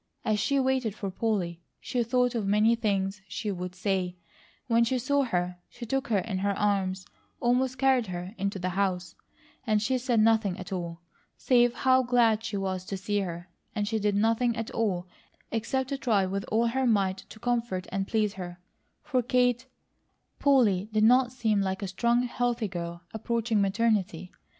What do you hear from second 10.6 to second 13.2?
all, save how glad she was to see